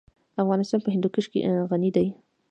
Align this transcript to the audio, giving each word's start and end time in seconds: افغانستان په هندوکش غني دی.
افغانستان 0.43 0.79
په 0.83 0.89
هندوکش 0.95 1.25
غني 1.69 1.89
دی. 1.95 2.07